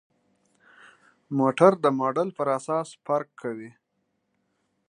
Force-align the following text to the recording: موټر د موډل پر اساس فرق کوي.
موټر 1.37 1.71
د 1.83 1.85
موډل 1.99 2.29
پر 2.37 2.47
اساس 2.57 2.87
فرق 3.05 3.29
کوي. 3.41 3.71